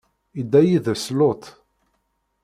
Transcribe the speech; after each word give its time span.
idda 0.39 0.61
yid-s 0.67 1.05
Luṭ. 1.19 1.43